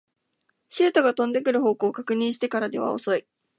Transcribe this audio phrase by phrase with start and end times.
[0.67, 3.27] シュートが飛んでくる方向を確認してからでは遅い